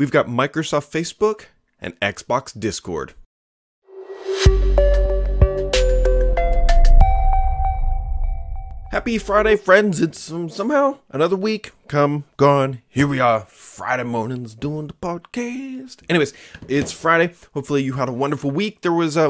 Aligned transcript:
we've 0.00 0.10
got 0.10 0.28
Microsoft 0.28 0.90
Facebook 0.90 1.44
and 1.78 1.98
Xbox 2.00 2.58
Discord. 2.58 3.12
Happy 8.90 9.18
Friday, 9.18 9.56
friends. 9.56 10.00
It's 10.00 10.32
um, 10.32 10.48
somehow 10.48 11.00
another 11.10 11.36
week 11.36 11.72
come, 11.86 12.24
gone. 12.38 12.80
Here 12.88 13.06
we 13.06 13.20
are, 13.20 13.40
Friday 13.40 14.04
mornings 14.04 14.54
doing 14.54 14.86
the 14.86 14.94
podcast. 14.94 15.98
Anyways, 16.08 16.32
it's 16.66 16.92
Friday. 16.92 17.34
Hopefully 17.52 17.82
you 17.82 17.92
had 17.92 18.08
a 18.08 18.12
wonderful 18.12 18.50
week. 18.50 18.80
There 18.80 18.94
was 18.94 19.18
a 19.18 19.28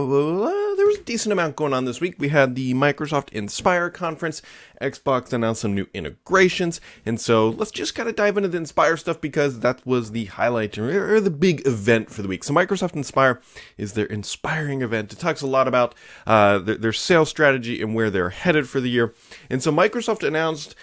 there 0.90 0.96
was 0.96 1.02
a 1.02 1.04
decent 1.04 1.32
amount 1.32 1.54
going 1.54 1.72
on 1.72 1.84
this 1.84 2.00
week. 2.00 2.16
We 2.18 2.30
had 2.30 2.56
the 2.56 2.74
Microsoft 2.74 3.28
Inspire 3.30 3.90
conference. 3.90 4.42
Xbox 4.82 5.32
announced 5.32 5.60
some 5.60 5.72
new 5.72 5.86
integrations, 5.94 6.80
and 7.06 7.20
so 7.20 7.48
let's 7.50 7.70
just 7.70 7.94
kind 7.94 8.08
of 8.08 8.16
dive 8.16 8.36
into 8.36 8.48
the 8.48 8.56
Inspire 8.56 8.96
stuff 8.96 9.20
because 9.20 9.60
that 9.60 9.86
was 9.86 10.10
the 10.10 10.24
highlight 10.24 10.76
or, 10.78 11.14
or 11.14 11.20
the 11.20 11.30
big 11.30 11.64
event 11.64 12.10
for 12.10 12.22
the 12.22 12.28
week. 12.28 12.42
So 12.42 12.52
Microsoft 12.52 12.96
Inspire 12.96 13.40
is 13.78 13.92
their 13.92 14.06
inspiring 14.06 14.82
event. 14.82 15.12
It 15.12 15.20
talks 15.20 15.42
a 15.42 15.46
lot 15.46 15.68
about 15.68 15.94
uh, 16.26 16.58
their, 16.58 16.76
their 16.76 16.92
sales 16.92 17.28
strategy 17.28 17.80
and 17.80 17.94
where 17.94 18.10
they're 18.10 18.30
headed 18.30 18.68
for 18.68 18.80
the 18.80 18.90
year. 18.90 19.14
And 19.48 19.62
so 19.62 19.70
Microsoft 19.70 20.26
announced 20.26 20.74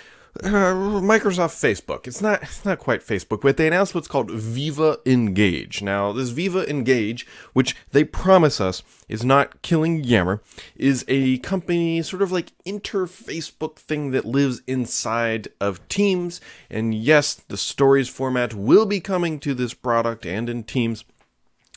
Microsoft 0.43 1.55
Facebook. 1.55 2.07
It's 2.07 2.21
not 2.21 2.43
it's 2.43 2.65
not 2.65 2.79
quite 2.79 3.01
Facebook, 3.01 3.41
but 3.41 3.57
they 3.57 3.67
announced 3.67 3.95
what's 3.95 4.07
called 4.07 4.31
Viva 4.31 4.99
Engage. 5.05 5.81
Now, 5.81 6.11
this 6.11 6.29
Viva 6.29 6.69
Engage, 6.69 7.25
which 7.53 7.75
they 7.91 8.03
promise 8.03 8.61
us 8.61 8.83
is 9.07 9.23
not 9.23 9.61
killing 9.61 10.03
Yammer, 10.03 10.41
is 10.75 11.05
a 11.07 11.39
company 11.39 12.01
sort 12.01 12.21
of 12.21 12.31
like 12.31 12.51
inter 12.65 13.05
Facebook 13.05 13.77
thing 13.77 14.11
that 14.11 14.25
lives 14.25 14.61
inside 14.67 15.47
of 15.59 15.85
Teams. 15.87 16.39
And 16.69 16.93
yes, 16.93 17.33
the 17.33 17.57
stories 17.57 18.09
format 18.09 18.53
will 18.53 18.85
be 18.85 18.99
coming 18.99 19.39
to 19.39 19.53
this 19.53 19.73
product 19.73 20.25
and 20.25 20.49
in 20.49 20.63
Teams. 20.63 21.03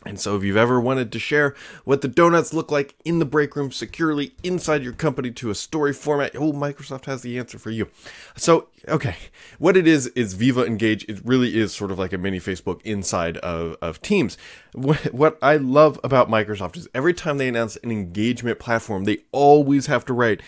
And 0.06 0.18
so, 0.18 0.34
if 0.34 0.42
you've 0.42 0.56
ever 0.56 0.80
wanted 0.80 1.12
to 1.12 1.18
share 1.18 1.54
what 1.84 2.00
the 2.00 2.08
donuts 2.08 2.54
look 2.54 2.70
like 2.70 2.94
in 3.04 3.18
the 3.18 3.26
break 3.26 3.54
room 3.54 3.70
securely 3.70 4.32
inside 4.42 4.82
your 4.82 4.94
company 4.94 5.30
to 5.32 5.50
a 5.50 5.54
story 5.54 5.92
format, 5.92 6.34
oh, 6.34 6.52
Microsoft 6.52 7.04
has 7.04 7.20
the 7.20 7.38
answer 7.38 7.58
for 7.58 7.70
you. 7.70 7.88
So, 8.34 8.68
okay, 8.88 9.16
what 9.58 9.76
it 9.76 9.86
is 9.86 10.06
is 10.08 10.32
Viva 10.32 10.64
Engage. 10.64 11.04
It 11.04 11.20
really 11.22 11.58
is 11.58 11.74
sort 11.74 11.90
of 11.90 11.98
like 11.98 12.14
a 12.14 12.18
mini 12.18 12.38
Facebook 12.38 12.80
inside 12.82 13.36
of, 13.38 13.76
of 13.82 14.00
Teams. 14.00 14.38
What, 14.72 15.12
what 15.12 15.38
I 15.42 15.56
love 15.56 16.00
about 16.02 16.30
Microsoft 16.30 16.78
is 16.78 16.88
every 16.94 17.12
time 17.12 17.36
they 17.36 17.48
announce 17.48 17.76
an 17.76 17.90
engagement 17.90 18.58
platform, 18.58 19.04
they 19.04 19.18
always 19.32 19.86
have 19.86 20.06
to 20.06 20.14
write, 20.14 20.40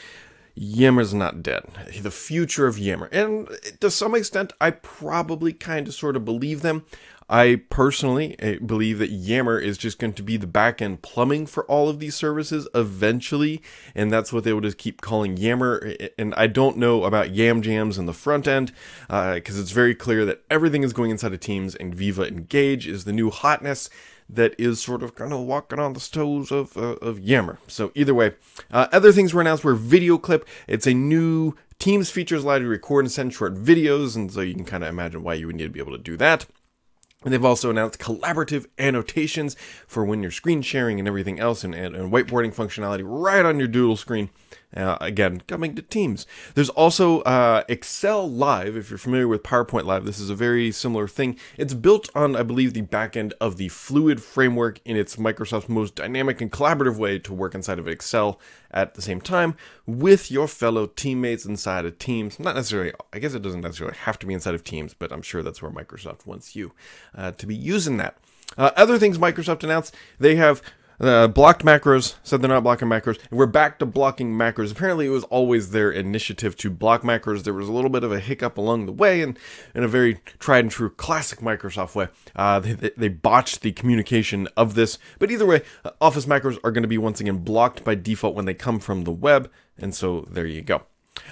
Yammer's 0.55 1.15
not 1.15 1.43
dead. 1.43 1.65
The 2.01 2.11
future 2.11 2.67
of 2.67 2.79
Yammer. 2.79 3.07
And 3.07 3.49
to 3.81 3.91
some 3.91 4.15
extent, 4.15 4.53
I 4.61 4.71
probably 4.71 5.53
kind 5.53 5.89
of 5.89 5.95
sort 5.95 6.17
of 6.17 6.25
believe 6.25 6.63
them. 6.63 6.85
I 7.33 7.63
personally 7.71 8.37
eh, 8.41 8.59
believe 8.59 8.99
that 8.99 9.11
Yammer 9.11 9.59
is 9.59 9.79
just 9.79 9.99
going 9.99 10.13
to 10.13 10.23
be 10.23 10.37
the 10.37 10.47
back 10.47 10.83
end 10.83 11.01
plumbing 11.01 11.47
for 11.47 11.65
all 11.65 11.89
of 11.89 11.99
these 11.99 12.15
services 12.15 12.69
eventually, 12.75 13.63
and 13.95 14.13
that's 14.13 14.35
what 14.35 14.45
they 14.45 14.53
will 14.53 14.61
just 14.61 14.77
keep 14.77 15.01
calling 15.01 15.39
Yammer. 15.39 15.95
And 16.19 16.35
I 16.35 16.47
don't 16.47 16.77
know 16.77 17.05
about 17.05 17.31
Yam 17.31 17.63
Jams 17.63 17.97
in 17.97 18.05
the 18.05 18.13
front 18.13 18.47
end 18.47 18.71
because 19.07 19.59
uh, 19.59 19.63
it's 19.63 19.71
very 19.71 19.95
clear 19.95 20.27
that 20.27 20.43
everything 20.51 20.83
is 20.83 20.93
going 20.93 21.11
inside 21.11 21.33
of 21.33 21.41
Teams, 21.41 21.75
and 21.75 21.95
Viva 21.95 22.29
Engage 22.29 22.87
is 22.87 23.05
the 23.05 23.15
new 23.15 23.31
hotness 23.31 23.89
that 24.29 24.55
is 24.59 24.79
sort 24.79 25.03
of 25.03 25.15
kind 25.15 25.33
of 25.33 25.41
walking 25.41 25.79
on 25.79 25.95
the 25.95 26.01
toes 26.01 26.53
of 26.53 26.77
uh, 26.77 26.97
of 27.01 27.19
Yammer. 27.19 27.59
So 27.67 27.93
either 27.95 28.13
way, 28.13 28.35
uh, 28.71 28.89
other 28.93 29.11
things 29.11 29.33
were 29.33 29.41
announced 29.41 29.65
were 29.65 29.75
video 29.75 30.19
clip. 30.19 30.47
It's 30.69 30.87
a 30.87 30.93
new 30.93 31.55
Teams 31.79 32.11
features 32.11 32.45
allow 32.45 32.57
you 32.57 32.65
to 32.65 32.69
record 32.69 33.07
and 33.07 33.11
send 33.11 33.33
short 33.33 33.55
videos, 33.55 34.17
and 34.17 34.31
so 34.31 34.43
you 34.43 34.55
can 34.55 34.67
kind 34.67 34.85
of 34.85 34.91
imagine 34.91 35.23
why 35.23 35.33
you 35.33 35.47
would 35.47 35.57
need 35.57 35.65
to 35.65 35.71
be 35.71 35.81
able 35.81 35.93
to 35.93 35.99
do 35.99 36.19
that. 36.19 36.47
And 37.25 37.33
they've 37.33 37.45
also 37.45 37.71
announced 37.71 38.01
collaborative 38.01 38.67
annotations 38.79 39.57
for 39.87 40.05
when 40.05 40.23
you're 40.23 40.31
screen 40.31 40.63
sharing 40.63 40.99
and 40.99 41.07
everything 41.07 41.39
else, 41.39 41.63
and, 41.65 41.75
and, 41.75 41.95
and 41.95 42.13
whiteboarding 42.13 42.55
functionality 42.55 43.03
right 43.05 43.45
on 43.45 43.59
your 43.59 43.69
doodle 43.69 43.97
screen. 43.97 44.31
Uh, 44.75 44.97
again, 45.03 45.43
coming 45.47 45.75
to 45.75 45.83
Teams. 45.83 46.27
There's 46.55 46.71
also 46.71 47.21
uh, 47.21 47.63
Excel 47.69 48.31
Live. 48.31 48.77
If 48.77 48.89
you're 48.89 48.99
familiar 48.99 49.29
with 49.29 49.43
PowerPoint 49.43 49.85
Live, 49.85 50.07
this 50.07 50.19
is 50.19 50.31
a 50.31 50.35
very 50.35 50.73
similar 50.73 51.07
thing. 51.07 51.37
It's 51.59 51.75
built 51.75 52.09
on, 52.15 52.35
I 52.37 52.43
believe, 52.43 52.73
the 52.73 52.83
backend 52.83 53.33
of 53.39 53.59
the 53.59 53.69
Fluid 53.69 54.23
framework 54.23 54.81
in 54.87 54.97
its 54.97 55.17
Microsoft's 55.17 55.69
most 55.69 55.95
dynamic 55.95 56.41
and 56.41 56.51
collaborative 56.51 56.97
way 56.97 57.19
to 57.19 57.35
work 57.35 57.55
inside 57.55 57.79
of 57.79 57.87
Excel 57.87 58.41
at 58.71 58.95
the 58.95 59.03
same 59.03 59.21
time 59.21 59.57
with 59.85 60.31
your 60.31 60.49
fellow 60.49 60.87
teammates 60.87 61.45
inside 61.45 61.85
of 61.85 61.99
Teams. 61.99 62.41
Not 62.41 62.55
necessarily, 62.55 62.93
I 63.13 63.19
guess 63.19 63.35
it 63.35 63.43
doesn't 63.43 63.61
necessarily 63.61 63.97
have 63.99 64.19
to 64.21 64.27
be 64.27 64.33
inside 64.33 64.55
of 64.55 64.65
Teams, 64.65 64.95
but 64.95 65.13
I'm 65.13 65.23
sure 65.23 65.43
that's 65.43 65.61
where 65.61 65.71
Microsoft 65.71 66.27
wants 66.27 66.57
you 66.57 66.73
uh, 67.15 67.33
to 67.33 67.47
be 67.47 67.55
using 67.55 67.99
that. 67.99 68.17
Uh, 68.57 68.71
other 68.77 68.99
things 68.99 69.19
Microsoft 69.19 69.65
announced, 69.65 69.95
they 70.19 70.37
have 70.37 70.63
uh, 71.01 71.29
blocked 71.29 71.65
macros, 71.65 72.15
said 72.23 72.41
they're 72.41 72.49
not 72.49 72.63
blocking 72.63 72.89
macros, 72.89 73.19
and 73.31 73.39
we're 73.39 73.47
back 73.47 73.79
to 73.79 73.87
blocking 73.87 74.33
macros. 74.33 74.73
Apparently, 74.73 75.07
it 75.07 75.11
was 75.11 75.25
always 75.25 75.71
their 75.71 75.91
initiative 75.91 76.57
to 76.57 76.71
block 76.71 77.03
macros. 77.03 77.45
There 77.45 77.55
was 77.55 77.69
a 77.69 77.73
little 77.73 77.91
bit 77.91 78.05
of 78.05 78.13
a 78.13 78.21
hiccup 78.21 78.59
along 78.59 78.87
the 78.87 78.93
way, 78.93 79.23
and 79.23 79.39
in 79.75 79.85
a 79.85 79.89
very 79.89 80.21
tried 80.39 80.65
and 80.65 80.71
true 80.71 80.91
classic 80.91 81.41
Microsoft 81.41 81.95
way, 81.95 82.09
uh, 82.37 82.61
they, 82.61 82.91
they, 82.97 83.09
botched 83.09 83.63
the 83.63 83.73
communication 83.73 84.49
of 84.57 84.75
this. 84.75 84.99
But 85.19 85.31
either 85.31 85.47
way, 85.47 85.63
uh, 85.85 85.91
Office 86.01 86.27
macros 86.27 86.59
are 86.65 86.71
going 86.71 86.83
to 86.83 86.89
be 86.89 86.99
once 86.99 87.21
again 87.21 87.39
blocked 87.39 87.85
by 87.85 87.95
default 87.95 88.35
when 88.35 88.45
they 88.45 88.55
come 88.55 88.79
from 88.79 89.05
the 89.05 89.13
web, 89.13 89.51
and 89.79 89.95
so 89.95 90.27
there 90.31 90.47
you 90.47 90.63
go. 90.63 90.83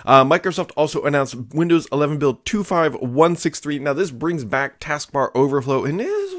Uh, 0.05 0.25
Microsoft 0.25 0.73
also 0.77 1.03
announced 1.05 1.35
Windows 1.55 1.87
11 1.93 2.19
build 2.19 2.45
25163. 2.45 3.79
Now 3.79 3.93
this 3.93 4.11
brings 4.11 4.45
back 4.45 4.81
taskbar 4.81 5.31
overflow, 5.35 5.85
and 5.85 6.01
is, 6.01 6.35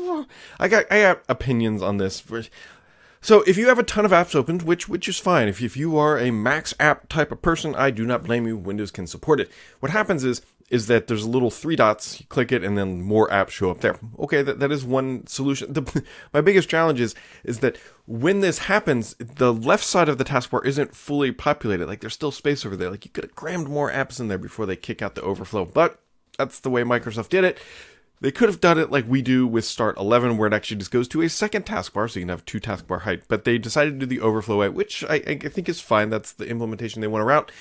I 0.60 0.68
got 0.68 0.86
I 0.92 1.02
got 1.02 1.24
opinions 1.28 1.82
on 1.82 1.98
this. 1.98 2.24
So 3.22 3.44
if 3.44 3.56
you 3.56 3.68
have 3.68 3.78
a 3.78 3.84
ton 3.84 4.04
of 4.04 4.12
apps 4.12 4.34
opened, 4.34 4.64
which 4.64 4.90
which 4.90 5.08
is 5.08 5.20
fine, 5.20 5.48
if, 5.48 5.62
if 5.62 5.78
you 5.78 5.98
are 5.98 6.18
a 6.18 6.32
max 6.32 6.74
app 6.80 7.08
type 7.08 7.32
of 7.32 7.42
person, 7.42 7.76
I 7.76 7.92
do 7.92 8.06
not 8.06 8.24
blame 8.24 8.48
you. 8.48 8.58
Windows 8.58 8.90
can 8.90 9.06
support 9.06 9.40
it. 9.40 9.52
What 9.80 9.92
happens 9.92 10.24
is 10.24 10.42
is 10.72 10.88
that 10.88 11.08
there's 11.08 11.26
a 11.26 11.30
little 11.30 11.52
three 11.52 11.76
dots, 11.76 12.22
you 12.22 12.26
click 12.28 12.52
it, 12.52 12.64
and 12.64 12.78
then 12.78 13.02
more 13.02 13.28
apps 13.28 13.50
show 13.50 13.70
up 13.70 13.82
there. 13.82 14.00
Okay, 14.18 14.42
that, 14.42 14.60
that 14.60 14.72
is 14.72 14.86
one 14.86 15.28
solution. 15.28 15.74
The, 15.82 16.04
my 16.34 16.42
biggest 16.42 16.70
challenge 16.70 17.00
is 17.00 17.14
is 17.44 17.60
that 17.60 17.78
when 18.08 18.40
this 18.40 18.58
happens, 18.58 19.14
the 19.20 19.54
left 19.54 19.84
side 19.84 20.10
of 20.10 20.18
the 20.18 20.26
taskbar 20.26 20.66
isn't 20.66 20.96
fully 20.96 21.32
populated. 21.32 21.86
Like 21.86 22.02
there's 22.02 22.14
still 22.14 22.32
space 22.32 22.66
over 22.66 22.76
there. 22.76 22.90
Like 22.90 23.06
you 23.06 23.12
could 23.12 23.26
have 23.26 23.36
crammed 23.36 23.70
more 23.70 23.92
apps 23.92 24.20
in 24.20 24.30
there 24.30 24.40
before 24.40 24.66
they 24.66 24.76
kick 24.76 25.04
out 25.04 25.14
the 25.14 25.22
overflow. 25.22 25.66
But 25.66 26.00
that's 26.40 26.60
the 26.60 26.72
way 26.72 26.82
Microsoft 26.82 27.30
did 27.30 27.44
it. 27.44 27.60
They 28.22 28.32
could 28.32 28.50
have 28.50 28.62
done 28.62 28.78
it 28.78 28.92
like 28.92 29.06
we 29.08 29.24
do 29.24 29.48
with 29.48 29.66
Start 29.66 29.98
11, 29.98 30.38
where 30.38 30.48
it 30.48 30.54
actually 30.54 30.78
just 30.78 30.92
goes 30.92 31.08
to 31.08 31.24
a 31.24 31.30
second 31.30 31.66
taskbar, 31.66 32.08
so 32.08 32.20
you 32.20 32.26
can 32.26 32.30
have 32.30 32.46
two 32.46 32.60
taskbar 32.60 33.02
height. 33.02 33.24
But 33.28 33.46
they 33.46 33.58
decided 33.58 34.00
to 34.00 34.06
do 34.06 34.06
the 34.06 34.24
overflow 34.24 34.60
way, 34.60 34.70
which 34.70 35.04
I, 35.06 35.16
I 35.16 35.36
think 35.36 35.68
is 35.68 35.82
fine. 35.82 36.12
That's 36.12 36.32
the 36.32 36.48
implementation 36.48 37.02
they 37.02 37.08
want 37.08 37.24
to 37.24 37.26
route. 37.26 37.52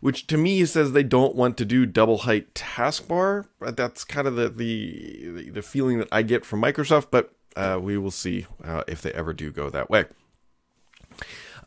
Which 0.00 0.26
to 0.26 0.36
me 0.36 0.62
says 0.66 0.92
they 0.92 1.02
don't 1.02 1.34
want 1.34 1.56
to 1.56 1.64
do 1.64 1.86
double 1.86 2.18
height 2.18 2.52
taskbar. 2.52 3.46
That's 3.60 4.04
kind 4.04 4.28
of 4.28 4.36
the 4.36 4.50
the, 4.50 5.48
the 5.48 5.62
feeling 5.62 5.98
that 5.98 6.08
I 6.12 6.20
get 6.20 6.44
from 6.44 6.60
Microsoft. 6.60 7.06
But 7.10 7.32
uh, 7.56 7.78
we 7.80 7.96
will 7.96 8.10
see 8.10 8.46
uh, 8.62 8.82
if 8.86 9.00
they 9.00 9.12
ever 9.12 9.32
do 9.32 9.50
go 9.50 9.70
that 9.70 9.88
way. 9.88 10.04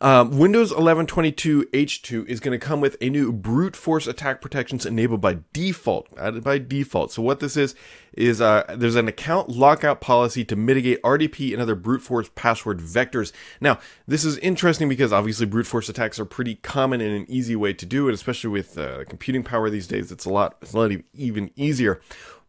Um, 0.00 0.38
Windows 0.38 0.72
11.22 0.72 1.64
H2 1.64 2.26
is 2.26 2.38
going 2.38 2.58
to 2.58 2.64
come 2.64 2.80
with 2.80 2.96
a 3.00 3.10
new 3.10 3.32
brute 3.32 3.74
force 3.74 4.06
attack 4.06 4.40
protections 4.40 4.86
enabled 4.86 5.20
by 5.20 5.38
default, 5.52 6.08
added 6.16 6.44
by 6.44 6.58
default. 6.58 7.10
So 7.10 7.22
what 7.22 7.40
this 7.40 7.56
is 7.56 7.74
is 8.12 8.40
uh, 8.40 8.64
there's 8.76 8.96
an 8.96 9.08
account 9.08 9.48
lockout 9.48 10.00
policy 10.00 10.44
to 10.44 10.56
mitigate 10.56 11.02
RDP 11.02 11.52
and 11.52 11.60
other 11.60 11.74
brute 11.74 12.02
force 12.02 12.30
password 12.34 12.78
vectors. 12.78 13.32
Now, 13.60 13.78
this 14.06 14.24
is 14.24 14.38
interesting 14.38 14.88
because 14.88 15.12
obviously 15.12 15.46
brute 15.46 15.66
force 15.66 15.88
attacks 15.88 16.20
are 16.20 16.24
pretty 16.24 16.56
common 16.56 17.00
and 17.00 17.14
an 17.14 17.26
easy 17.28 17.56
way 17.56 17.72
to 17.72 17.86
do 17.86 18.08
it, 18.08 18.14
especially 18.14 18.50
with 18.50 18.78
uh, 18.78 19.04
computing 19.08 19.42
power 19.42 19.68
these 19.68 19.86
days. 19.86 20.12
It's 20.12 20.24
a 20.24 20.30
lot, 20.30 20.56
it's 20.62 20.74
a 20.74 20.78
lot 20.78 20.92
even 21.14 21.50
easier. 21.56 22.00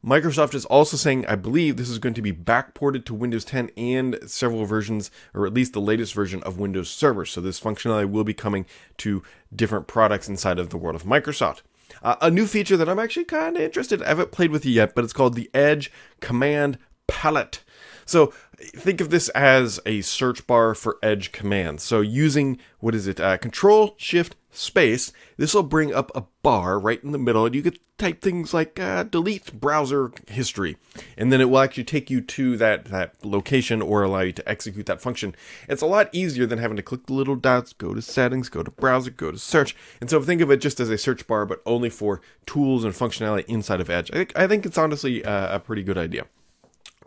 Microsoft 0.05 0.53
is 0.53 0.63
also 0.65 0.95
saying, 0.95 1.25
I 1.25 1.35
believe 1.35 1.75
this 1.75 1.89
is 1.89 1.99
going 1.99 2.13
to 2.13 2.21
be 2.21 2.31
backported 2.31 3.03
to 3.05 3.13
Windows 3.13 3.43
10 3.43 3.69
and 3.75 4.17
several 4.25 4.63
versions, 4.63 5.11
or 5.33 5.45
at 5.45 5.53
least 5.53 5.73
the 5.73 5.81
latest 5.81 6.13
version 6.13 6.41
of 6.43 6.57
Windows 6.57 6.89
Server. 6.89 7.25
So 7.25 7.41
this 7.41 7.59
functionality 7.59 8.09
will 8.09 8.23
be 8.23 8.33
coming 8.33 8.65
to 8.97 9.21
different 9.53 9.87
products 9.87 10.29
inside 10.29 10.57
of 10.57 10.69
the 10.69 10.77
world 10.77 10.95
of 10.95 11.03
Microsoft. 11.03 11.63
Uh, 12.01 12.15
a 12.21 12.31
new 12.31 12.47
feature 12.47 12.77
that 12.77 12.87
I'm 12.87 12.99
actually 12.99 13.25
kind 13.25 13.57
of 13.57 13.61
interested. 13.61 14.01
I 14.01 14.09
haven't 14.09 14.31
played 14.31 14.51
with 14.51 14.65
it 14.65 14.69
yet, 14.69 14.95
but 14.95 15.03
it's 15.03 15.11
called 15.11 15.35
the 15.35 15.49
Edge 15.53 15.91
Command 16.21 16.77
Palette. 17.07 17.63
So 18.09 18.33
think 18.59 19.01
of 19.01 19.11
this 19.11 19.29
as 19.29 19.79
a 19.85 20.01
search 20.01 20.47
bar 20.47 20.73
for 20.73 20.97
Edge 21.03 21.31
commands. 21.31 21.83
So 21.83 22.01
using 22.01 22.57
what 22.79 22.95
is 22.95 23.07
it? 23.07 23.19
Uh, 23.19 23.37
Control 23.37 23.93
Shift 23.97 24.35
space, 24.51 25.13
this 25.37 25.53
will 25.53 25.63
bring 25.63 25.93
up 25.93 26.11
a 26.15 26.25
bar 26.41 26.79
right 26.79 27.03
in 27.03 27.11
the 27.11 27.19
middle, 27.19 27.45
and 27.45 27.53
you 27.53 27.61
could 27.61 27.77
type 27.99 28.19
things 28.19 28.51
like 28.51 28.79
uh, 28.79 29.03
delete 29.03 29.53
browser 29.53 30.11
history, 30.27 30.77
and 31.17 31.31
then 31.31 31.39
it 31.39 31.51
will 31.51 31.59
actually 31.59 31.83
take 31.83 32.09
you 32.09 32.19
to 32.19 32.57
that, 32.57 32.85
that 32.85 33.13
location 33.23 33.79
or 33.81 34.01
allow 34.01 34.21
you 34.21 34.31
to 34.31 34.49
execute 34.49 34.87
that 34.87 35.01
function. 35.01 35.35
It's 35.67 35.83
a 35.83 35.85
lot 35.85 36.09
easier 36.11 36.47
than 36.47 36.57
having 36.57 36.77
to 36.77 36.83
click 36.83 37.05
the 37.05 37.13
little 37.13 37.35
dots, 37.35 37.73
go 37.73 37.93
to 37.93 38.01
settings, 38.01 38.49
go 38.49 38.63
to 38.63 38.71
browser, 38.71 39.11
go 39.11 39.31
to 39.31 39.37
search. 39.37 39.75
And 40.01 40.09
so 40.09 40.19
think 40.19 40.41
of 40.41 40.49
it 40.49 40.61
just 40.61 40.79
as 40.79 40.89
a 40.89 40.97
search 40.97 41.27
bar, 41.27 41.45
but 41.45 41.61
only 41.65 41.91
for 41.91 42.21
tools 42.47 42.83
and 42.83 42.93
functionality 42.93 43.45
inside 43.47 43.81
of 43.81 43.89
Edge. 43.89 44.09
I 44.11 44.15
think, 44.15 44.33
I 44.35 44.47
think 44.47 44.65
it's 44.65 44.77
honestly 44.79 45.23
uh, 45.23 45.57
a 45.57 45.59
pretty 45.59 45.83
good 45.83 45.97
idea. 45.97 46.25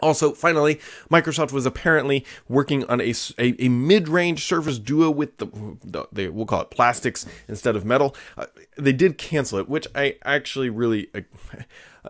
Also, 0.03 0.33
finally, 0.33 0.81
Microsoft 1.11 1.53
was 1.53 1.65
apparently 1.65 2.27
working 2.49 2.85
on 2.87 3.01
a, 3.01 3.15
a, 3.39 3.65
a 3.65 3.69
mid-range 3.69 4.45
Surface 4.45 4.81
Duo 4.81 5.11
with 5.11 5.39
the, 5.39 5.47
the, 5.85 6.07
they, 6.11 6.29
we'll 6.29 6.45
call 6.45 6.63
it 6.63 6.71
plastics 6.71 7.25
instead 7.47 7.77
of 7.77 7.85
metal. 7.85 8.17
Uh, 8.37 8.47
they 8.77 8.93
did 8.93 9.17
cancel 9.17 9.61
it, 9.61 9.69
which 9.69 9.87
I 9.95 10.17
actually 10.25 10.71
really, 10.71 11.09
uh, 11.15 11.21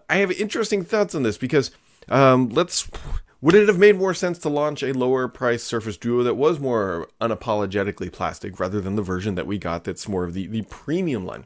I 0.08 0.16
have 0.16 0.32
interesting 0.32 0.84
thoughts 0.84 1.14
on 1.14 1.22
this 1.22 1.36
because 1.36 1.70
um, 2.08 2.48
let's, 2.48 2.90
would 3.42 3.54
it 3.54 3.68
have 3.68 3.78
made 3.78 3.96
more 3.96 4.14
sense 4.14 4.38
to 4.38 4.48
launch 4.48 4.82
a 4.82 4.92
lower 4.94 5.28
price 5.28 5.62
Surface 5.62 5.98
Duo 5.98 6.22
that 6.22 6.34
was 6.34 6.58
more 6.58 7.08
unapologetically 7.20 8.10
plastic 8.10 8.58
rather 8.58 8.80
than 8.80 8.96
the 8.96 9.02
version 9.02 9.34
that 9.34 9.46
we 9.46 9.58
got 9.58 9.84
that's 9.84 10.08
more 10.08 10.24
of 10.24 10.32
the, 10.32 10.46
the 10.46 10.62
premium 10.62 11.26
line? 11.26 11.44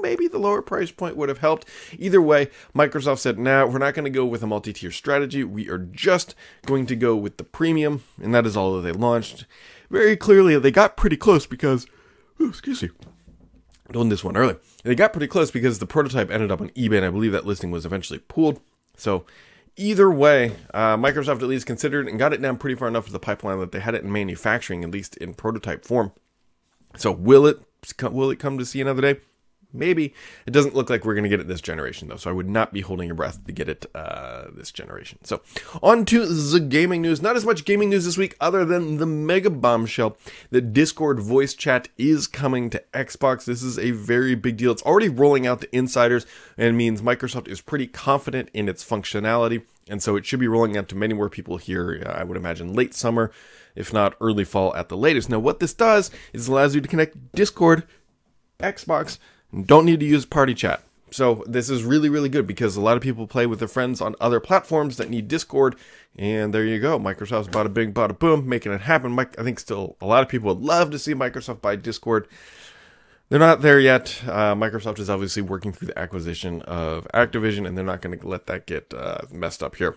Maybe 0.00 0.28
the 0.28 0.38
lower 0.38 0.62
price 0.62 0.90
point 0.90 1.16
would 1.16 1.28
have 1.28 1.38
helped. 1.38 1.68
Either 1.98 2.22
way, 2.22 2.50
Microsoft 2.74 3.18
said, 3.18 3.38
now 3.38 3.64
nah, 3.64 3.72
we're 3.72 3.78
not 3.78 3.94
going 3.94 4.04
to 4.04 4.10
go 4.10 4.24
with 4.24 4.42
a 4.42 4.46
multi 4.46 4.72
tier 4.72 4.90
strategy. 4.90 5.44
We 5.44 5.68
are 5.68 5.78
just 5.78 6.34
going 6.66 6.86
to 6.86 6.96
go 6.96 7.16
with 7.16 7.36
the 7.36 7.44
premium, 7.44 8.02
and 8.22 8.34
that 8.34 8.46
is 8.46 8.56
all 8.56 8.74
that 8.74 8.82
they 8.82 8.92
launched. 8.92 9.46
Very 9.90 10.16
clearly, 10.16 10.58
they 10.58 10.70
got 10.70 10.96
pretty 10.96 11.16
close 11.16 11.46
because, 11.46 11.86
ooh, 12.40 12.48
excuse 12.48 12.82
me, 12.82 12.90
doing 13.92 14.08
this 14.08 14.24
one 14.24 14.36
early. 14.36 14.56
They 14.84 14.94
got 14.94 15.12
pretty 15.12 15.26
close 15.26 15.50
because 15.50 15.78
the 15.78 15.86
prototype 15.86 16.30
ended 16.30 16.50
up 16.50 16.60
on 16.60 16.70
eBay, 16.70 16.98
and 16.98 17.06
I 17.06 17.10
believe 17.10 17.32
that 17.32 17.46
listing 17.46 17.70
was 17.70 17.86
eventually 17.86 18.18
pulled. 18.18 18.60
So, 18.96 19.24
either 19.76 20.10
way, 20.10 20.56
uh, 20.74 20.96
Microsoft 20.96 21.42
at 21.42 21.48
least 21.48 21.66
considered 21.66 22.08
and 22.08 22.18
got 22.18 22.32
it 22.32 22.42
down 22.42 22.58
pretty 22.58 22.74
far 22.76 22.88
enough 22.88 23.06
to 23.06 23.12
the 23.12 23.18
pipeline 23.18 23.58
that 23.60 23.72
they 23.72 23.80
had 23.80 23.94
it 23.94 24.04
in 24.04 24.12
manufacturing, 24.12 24.84
at 24.84 24.90
least 24.90 25.16
in 25.16 25.34
prototype 25.34 25.84
form. 25.84 26.12
So, 26.96 27.12
will 27.12 27.46
it 27.46 27.60
will 28.02 28.30
it 28.30 28.38
come 28.38 28.58
to 28.58 28.66
see 28.66 28.80
another 28.80 29.02
day? 29.02 29.20
Maybe. 29.70 30.14
It 30.46 30.52
doesn't 30.52 30.74
look 30.74 30.88
like 30.88 31.04
we're 31.04 31.12
going 31.14 31.24
to 31.24 31.28
get 31.28 31.40
it 31.40 31.46
this 31.46 31.60
generation, 31.60 32.08
though, 32.08 32.16
so 32.16 32.30
I 32.30 32.32
would 32.32 32.48
not 32.48 32.72
be 32.72 32.80
holding 32.80 33.06
your 33.06 33.14
breath 33.14 33.44
to 33.44 33.52
get 33.52 33.68
it 33.68 33.84
uh, 33.94 34.46
this 34.54 34.72
generation. 34.72 35.18
So, 35.24 35.42
on 35.82 36.06
to 36.06 36.24
the 36.24 36.60
gaming 36.60 37.02
news. 37.02 37.20
Not 37.20 37.36
as 37.36 37.44
much 37.44 37.66
gaming 37.66 37.90
news 37.90 38.06
this 38.06 38.16
week, 38.16 38.34
other 38.40 38.64
than 38.64 38.96
the 38.96 39.04
mega 39.04 39.50
bombshell 39.50 40.16
that 40.50 40.72
Discord 40.72 41.20
voice 41.20 41.52
chat 41.52 41.88
is 41.98 42.26
coming 42.26 42.70
to 42.70 42.82
Xbox. 42.94 43.44
This 43.44 43.62
is 43.62 43.78
a 43.78 43.90
very 43.90 44.34
big 44.34 44.56
deal. 44.56 44.72
It's 44.72 44.82
already 44.82 45.10
rolling 45.10 45.46
out 45.46 45.60
to 45.60 45.76
insiders 45.76 46.24
and 46.56 46.74
means 46.74 47.02
Microsoft 47.02 47.46
is 47.46 47.60
pretty 47.60 47.86
confident 47.86 48.48
in 48.54 48.70
its 48.70 48.82
functionality, 48.82 49.64
and 49.86 50.02
so 50.02 50.16
it 50.16 50.24
should 50.24 50.40
be 50.40 50.48
rolling 50.48 50.78
out 50.78 50.88
to 50.88 50.96
many 50.96 51.12
more 51.12 51.28
people 51.28 51.58
here, 51.58 52.02
uh, 52.06 52.10
I 52.10 52.24
would 52.24 52.38
imagine, 52.38 52.72
late 52.72 52.94
summer. 52.94 53.30
If 53.76 53.92
not 53.92 54.16
early 54.20 54.42
fall 54.42 54.74
at 54.74 54.88
the 54.88 54.96
latest. 54.96 55.28
Now, 55.28 55.38
what 55.38 55.60
this 55.60 55.72
does 55.72 56.10
is 56.32 56.48
allows 56.48 56.74
you 56.74 56.80
to 56.80 56.88
connect 56.88 57.30
Discord, 57.32 57.84
Xbox, 58.58 59.18
don't 59.64 59.84
need 59.84 60.00
to 60.00 60.06
use 60.06 60.24
party 60.24 60.54
chat. 60.54 60.82
So 61.10 61.42
this 61.46 61.70
is 61.70 61.84
really, 61.84 62.08
really 62.08 62.28
good 62.28 62.46
because 62.46 62.76
a 62.76 62.80
lot 62.80 62.96
of 62.96 63.02
people 63.02 63.26
play 63.26 63.46
with 63.46 63.60
their 63.60 63.68
friends 63.68 64.00
on 64.00 64.14
other 64.20 64.40
platforms 64.40 64.98
that 64.98 65.08
need 65.08 65.28
Discord. 65.28 65.76
And 66.16 66.52
there 66.52 66.64
you 66.64 66.78
go. 66.80 66.98
Microsoft's 66.98 67.48
bada 67.48 67.72
bing, 67.72 67.92
bada 67.94 68.18
boom, 68.18 68.48
making 68.48 68.72
it 68.72 68.82
happen. 68.82 69.12
Mike, 69.12 69.38
I 69.38 69.42
think 69.42 69.58
still 69.58 69.96
a 70.00 70.06
lot 70.06 70.22
of 70.22 70.28
people 70.28 70.54
would 70.54 70.64
love 70.64 70.90
to 70.90 70.98
see 70.98 71.14
Microsoft 71.14 71.62
buy 71.62 71.76
Discord. 71.76 72.28
They're 73.30 73.38
not 73.38 73.62
there 73.62 73.78
yet. 73.78 74.22
Uh, 74.26 74.54
Microsoft 74.54 74.98
is 74.98 75.10
obviously 75.10 75.42
working 75.42 75.72
through 75.72 75.88
the 75.88 75.98
acquisition 75.98 76.62
of 76.62 77.06
Activision, 77.12 77.66
and 77.66 77.76
they're 77.76 77.84
not 77.84 78.00
going 78.00 78.18
to 78.18 78.28
let 78.28 78.46
that 78.46 78.66
get 78.66 78.92
uh, 78.94 79.18
messed 79.30 79.62
up 79.62 79.76
here 79.76 79.96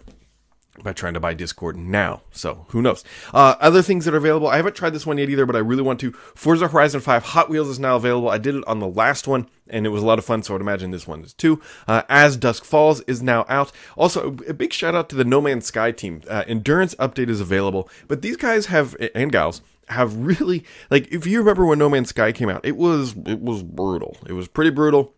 by 0.83 0.93
trying 0.93 1.13
to 1.13 1.19
buy 1.19 1.33
Discord 1.33 1.75
now. 1.75 2.21
So 2.31 2.65
who 2.69 2.81
knows? 2.81 3.03
Uh, 3.33 3.55
other 3.59 3.81
things 3.81 4.05
that 4.05 4.13
are 4.13 4.17
available. 4.17 4.47
I 4.47 4.57
haven't 4.57 4.75
tried 4.75 4.91
this 4.91 5.05
one 5.05 5.17
yet 5.17 5.29
either, 5.29 5.45
but 5.45 5.55
I 5.55 5.59
really 5.59 5.81
want 5.81 5.99
to. 5.99 6.11
Forza 6.11 6.67
Horizon 6.69 7.01
5 7.01 7.23
Hot 7.23 7.49
Wheels 7.49 7.67
is 7.67 7.79
now 7.79 7.97
available. 7.97 8.29
I 8.29 8.37
did 8.37 8.55
it 8.55 8.63
on 8.67 8.79
the 8.79 8.87
last 8.87 9.27
one, 9.27 9.47
and 9.67 9.85
it 9.85 9.89
was 9.89 10.01
a 10.01 10.05
lot 10.05 10.19
of 10.19 10.25
fun, 10.25 10.43
so 10.43 10.55
I'd 10.55 10.61
imagine 10.61 10.91
this 10.91 11.07
one 11.07 11.23
is 11.23 11.33
too. 11.33 11.61
Uh, 11.87 12.03
As 12.07 12.37
Dusk 12.37 12.63
Falls 12.63 13.01
is 13.01 13.21
now 13.21 13.45
out. 13.49 13.71
Also, 13.97 14.37
a 14.47 14.53
big 14.53 14.71
shout 14.71 14.95
out 14.95 15.09
to 15.09 15.15
the 15.15 15.25
No 15.25 15.41
Man's 15.41 15.65
Sky 15.65 15.91
team. 15.91 16.21
Uh, 16.29 16.43
Endurance 16.47 16.95
Update 16.95 17.29
is 17.29 17.41
available, 17.41 17.89
but 18.07 18.21
these 18.21 18.37
guys 18.37 18.67
have, 18.67 18.95
and 19.13 19.31
gals, 19.31 19.61
have 19.89 20.15
really 20.15 20.63
like 20.89 21.11
if 21.11 21.27
you 21.27 21.39
remember 21.39 21.65
when 21.65 21.77
No 21.77 21.89
Man's 21.89 22.09
Sky 22.09 22.31
came 22.31 22.47
out, 22.47 22.65
it 22.65 22.77
was 22.77 23.13
it 23.25 23.41
was 23.41 23.61
brutal. 23.61 24.17
It 24.25 24.31
was 24.31 24.47
pretty 24.47 24.71
brutal 24.71 25.13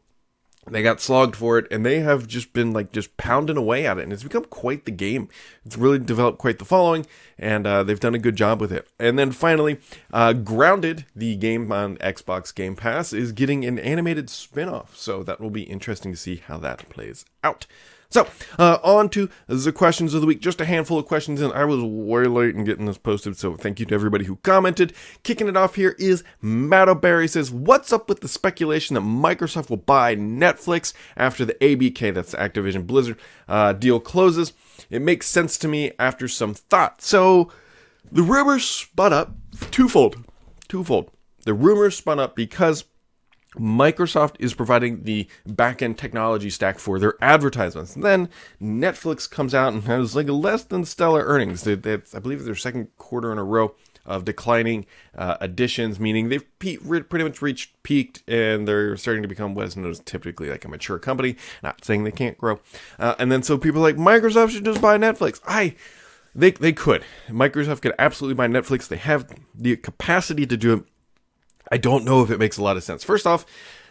they 0.69 0.81
got 0.81 1.01
slogged 1.01 1.35
for 1.35 1.57
it 1.57 1.67
and 1.71 1.85
they 1.85 1.99
have 1.99 2.27
just 2.27 2.53
been 2.53 2.71
like 2.71 2.91
just 2.91 3.15
pounding 3.17 3.57
away 3.57 3.85
at 3.85 3.97
it 3.97 4.03
and 4.03 4.13
it's 4.13 4.23
become 4.23 4.45
quite 4.45 4.85
the 4.85 4.91
game. 4.91 5.29
It's 5.65 5.77
really 5.77 5.99
developed 5.99 6.37
quite 6.37 6.59
the 6.59 6.65
following 6.65 7.05
and 7.37 7.67
uh, 7.67 7.83
they've 7.83 7.99
done 7.99 8.15
a 8.15 8.19
good 8.19 8.35
job 8.35 8.61
with 8.61 8.71
it. 8.71 8.87
And 8.99 9.19
then 9.19 9.31
finally 9.31 9.79
uh, 10.11 10.33
grounded 10.33 11.05
the 11.15 11.35
game 11.35 11.71
on 11.71 11.97
xbox 11.97 12.53
game 12.53 12.75
pass 12.75 13.13
is 13.13 13.31
getting 13.31 13.65
an 13.65 13.79
animated 13.79 14.29
spin-off 14.29 14.95
so 14.95 15.23
that 15.23 15.39
will 15.39 15.49
be 15.49 15.63
interesting 15.63 16.11
to 16.11 16.17
see 16.17 16.37
how 16.37 16.57
that 16.59 16.89
plays 16.89 17.25
out 17.43 17.65
so, 18.13 18.27
uh, 18.59 18.77
on 18.83 19.09
to 19.09 19.27
the 19.47 19.71
questions 19.71 20.13
of 20.13 20.21
the 20.21 20.27
week. 20.27 20.39
Just 20.39 20.61
a 20.61 20.65
handful 20.65 20.99
of 20.99 21.07
questions, 21.07 21.41
and 21.41 21.51
I 21.51 21.65
was 21.65 21.81
way 21.81 22.25
late 22.25 22.53
in 22.55 22.63
getting 22.63 22.85
this 22.85 22.99
posted, 22.99 23.37
so 23.37 23.55
thank 23.55 23.79
you 23.79 23.87
to 23.87 23.95
everybody 23.95 24.25
who 24.25 24.35
commented. 24.37 24.93
Kicking 25.23 25.47
it 25.47 25.57
off 25.57 25.73
here 25.73 25.95
is 25.97 26.23
Matt 26.39 26.89
O'Barry 26.89 27.27
says, 27.27 27.49
What's 27.49 27.91
up 27.91 28.07
with 28.07 28.21
the 28.21 28.27
speculation 28.27 28.93
that 28.93 29.01
Microsoft 29.01 29.71
will 29.71 29.77
buy 29.77 30.15
Netflix 30.15 30.93
after 31.17 31.43
the 31.43 31.55
ABK, 31.55 32.13
that's 32.13 32.33
the 32.33 32.37
Activision 32.37 32.85
Blizzard, 32.85 33.17
uh, 33.47 33.73
deal 33.73 33.99
closes? 33.99 34.53
It 34.91 35.01
makes 35.01 35.25
sense 35.25 35.57
to 35.57 35.67
me 35.67 35.93
after 35.97 36.27
some 36.27 36.53
thought. 36.53 37.01
So, 37.01 37.51
the 38.11 38.21
rumors 38.21 38.63
spun 38.63 39.11
up 39.11 39.31
twofold. 39.71 40.23
Twofold. 40.67 41.09
The 41.45 41.55
rumors 41.55 41.97
spun 41.97 42.19
up 42.19 42.35
because 42.35 42.85
Microsoft 43.55 44.35
is 44.39 44.53
providing 44.53 45.03
the 45.03 45.27
backend 45.47 45.97
technology 45.97 46.49
stack 46.49 46.79
for 46.79 46.99
their 46.99 47.15
advertisements. 47.21 47.95
And 47.95 48.03
then 48.03 48.29
Netflix 48.61 49.29
comes 49.29 49.53
out 49.53 49.73
and 49.73 49.83
has 49.83 50.15
like 50.15 50.27
less 50.27 50.63
than 50.63 50.85
stellar 50.85 51.23
earnings. 51.23 51.63
They, 51.63 51.73
I 51.73 52.19
believe 52.19 52.43
their 52.43 52.55
second 52.55 52.89
quarter 52.97 53.31
in 53.31 53.37
a 53.37 53.43
row 53.43 53.75
of 54.05 54.25
declining 54.25 54.85
uh, 55.17 55.37
additions, 55.39 55.99
meaning 55.99 56.29
they've 56.29 56.59
pe- 56.59 56.77
pretty 56.77 57.23
much 57.23 57.41
reached 57.41 57.81
peaked 57.83 58.21
and 58.29 58.67
they're 58.67 58.97
starting 58.97 59.21
to 59.21 59.29
become 59.29 59.55
what 59.55 59.65
is 59.65 59.77
known 59.77 59.89
as 59.89 59.99
typically 60.01 60.49
like 60.49 60.65
a 60.65 60.67
mature 60.67 60.99
company. 60.99 61.37
Not 61.61 61.85
saying 61.85 62.03
they 62.03 62.11
can't 62.11 62.37
grow. 62.37 62.59
Uh, 62.99 63.15
and 63.17 63.31
then 63.31 63.43
so 63.43 63.57
people 63.57 63.81
like 63.81 63.95
Microsoft 63.95 64.51
should 64.51 64.65
just 64.65 64.81
buy 64.81 64.97
Netflix. 64.97 65.39
I 65.47 65.75
they 66.35 66.51
they 66.51 66.73
could. 66.73 67.03
Microsoft 67.29 67.81
could 67.81 67.93
absolutely 67.97 68.35
buy 68.35 68.47
Netflix. 68.47 68.87
They 68.87 68.97
have 68.97 69.27
the 69.55 69.77
capacity 69.77 70.45
to 70.47 70.57
do 70.57 70.73
it 70.73 70.83
I 71.73 71.77
don't 71.77 72.05
know 72.05 72.21
if 72.21 72.29
it 72.29 72.37
makes 72.37 72.57
a 72.59 72.61
lot 72.61 72.77
of 72.77 72.83
sense. 72.83 73.03
First 73.03 73.25
off, 73.25 73.47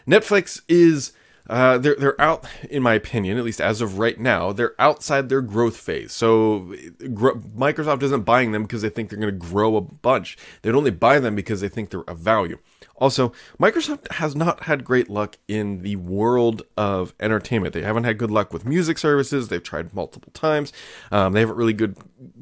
Netflix 0.07 0.63
is 0.69 1.13
uh, 1.51 1.79
they're 1.79 1.97
they're 1.97 2.21
out, 2.21 2.47
in 2.71 2.81
my 2.81 2.95
opinion, 2.95 3.37
at 3.39 3.43
least 3.43 3.61
as 3.61 3.81
of 3.81 3.99
right 3.99 4.21
now, 4.21 4.53
they're 4.53 4.81
outside 4.81 5.29
their 5.29 5.41
growth 5.41 5.77
phase. 5.77 6.13
So 6.13 6.73
Microsoft 7.01 8.05
isn't 8.05 8.23
buying 8.23 8.53
them 8.53 8.63
because 8.63 8.83
they 8.83 8.89
think 8.89 9.11
they're 9.11 9.19
going 9.19 9.37
to 9.37 9.47
grow 9.47 9.75
a 9.75 9.81
bunch. 9.81 10.39
They'd 10.63 10.77
only 10.77 10.93
buy 10.93 11.19
them 11.19 11.35
because 11.35 11.61
they 11.61 11.69
think 11.69 11.91
they're 11.91 12.09
of 12.09 12.21
value. 12.21 12.59
Also, 12.99 13.33
Microsoft 13.59 14.13
has 14.13 14.37
not 14.37 14.63
had 14.63 14.85
great 14.85 15.11
luck 15.11 15.37
in 15.49 15.83
the 15.83 15.97
world 15.97 16.63
of 16.77 17.15
entertainment. 17.19 17.75
They 17.75 17.83
haven't 17.83 18.05
had 18.05 18.17
good 18.17 18.31
luck 18.31 18.53
with 18.53 18.65
music 18.65 18.97
services. 18.97 19.49
They've 19.49 19.61
tried 19.61 19.93
multiple 19.93 20.31
times. 20.35 20.73
Um, 21.11 21.33
they 21.33 21.41
haven't 21.41 21.57
really 21.57 21.73
good 21.73 21.97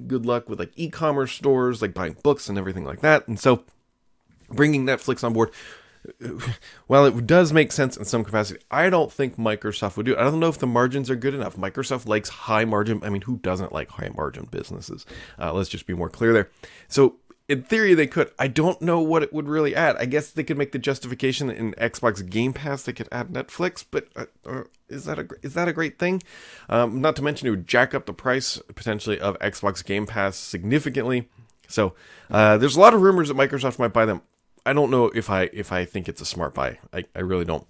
good 0.06 0.26
luck 0.26 0.50
with 0.50 0.58
like 0.58 0.72
e-commerce 0.76 1.32
stores, 1.32 1.80
like 1.80 1.94
buying 1.94 2.18
books 2.22 2.50
and 2.50 2.58
everything 2.58 2.84
like 2.84 3.00
that. 3.00 3.26
And 3.26 3.40
so 3.40 3.64
bringing 4.50 4.84
Netflix 4.84 5.24
on 5.24 5.32
board, 5.32 5.50
while 6.86 7.04
it 7.04 7.26
does 7.26 7.52
make 7.52 7.72
sense 7.72 7.96
in 7.96 8.04
some 8.04 8.24
capacity, 8.24 8.60
I 8.70 8.88
don't 8.90 9.12
think 9.12 9.36
Microsoft 9.36 9.96
would 9.96 10.06
do 10.06 10.12
it. 10.12 10.18
I 10.18 10.24
don't 10.24 10.40
know 10.40 10.48
if 10.48 10.58
the 10.58 10.66
margins 10.66 11.10
are 11.10 11.16
good 11.16 11.34
enough. 11.34 11.56
Microsoft 11.56 12.06
likes 12.06 12.28
high 12.28 12.64
margin. 12.64 13.00
I 13.02 13.10
mean, 13.10 13.22
who 13.22 13.36
doesn't 13.36 13.72
like 13.72 13.90
high 13.90 14.10
margin 14.14 14.48
businesses? 14.50 15.04
Uh, 15.38 15.52
let's 15.52 15.68
just 15.68 15.86
be 15.86 15.94
more 15.94 16.08
clear 16.08 16.32
there. 16.32 16.50
So, 16.88 17.16
in 17.48 17.62
theory, 17.62 17.94
they 17.94 18.06
could. 18.06 18.30
I 18.38 18.46
don't 18.46 18.80
know 18.80 19.00
what 19.00 19.22
it 19.22 19.32
would 19.32 19.48
really 19.48 19.74
add. 19.74 19.96
I 19.96 20.06
guess 20.06 20.30
they 20.30 20.44
could 20.44 20.56
make 20.56 20.72
the 20.72 20.78
justification 20.78 21.50
in 21.50 21.72
Xbox 21.74 22.28
Game 22.28 22.52
Pass 22.52 22.84
they 22.84 22.92
could 22.92 23.08
add 23.10 23.28
Netflix, 23.28 23.84
but 23.88 24.08
uh, 24.14 24.26
uh, 24.46 24.62
is 24.88 25.04
that 25.04 25.18
a 25.18 25.28
is 25.42 25.54
that 25.54 25.68
a 25.68 25.72
great 25.72 25.98
thing? 25.98 26.22
Um, 26.68 27.00
not 27.00 27.16
to 27.16 27.22
mention 27.22 27.48
it 27.48 27.50
would 27.50 27.66
jack 27.66 27.92
up 27.92 28.06
the 28.06 28.12
price 28.12 28.58
potentially 28.74 29.18
of 29.18 29.38
Xbox 29.40 29.84
Game 29.84 30.06
Pass 30.06 30.36
significantly. 30.36 31.28
So 31.66 31.94
uh, 32.30 32.56
there's 32.56 32.76
a 32.76 32.80
lot 32.80 32.94
of 32.94 33.02
rumors 33.02 33.28
that 33.28 33.36
Microsoft 33.36 33.78
might 33.78 33.92
buy 33.92 34.06
them. 34.06 34.22
I 34.70 34.72
don't 34.72 34.92
know 34.92 35.06
if 35.06 35.28
I 35.28 35.50
if 35.52 35.72
I 35.72 35.84
think 35.84 36.08
it's 36.08 36.20
a 36.20 36.24
smart 36.24 36.54
buy. 36.54 36.78
I, 36.92 37.04
I 37.16 37.22
really 37.22 37.44
don't. 37.44 37.66